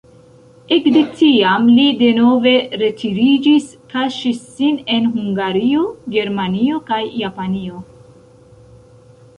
Ekde 0.75 1.01
tiam 1.17 1.67
li 1.79 1.85
denove 1.99 2.53
retiriĝis, 2.83 3.69
kaŝis 3.93 4.41
sin 4.57 4.81
en 4.97 5.07
Hungario, 5.19 5.85
Germanio 6.17 6.83
kaj 6.91 7.01
Japanio. 7.23 7.85